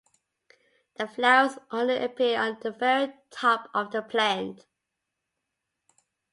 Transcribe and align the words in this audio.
The 0.95 1.07
flowers 1.07 1.59
only 1.69 1.95
appear 1.97 2.41
on 2.41 2.57
the 2.59 2.71
very 2.71 3.13
top 3.29 3.69
of 3.71 3.91
the 3.91 4.01
plant. 4.01 4.65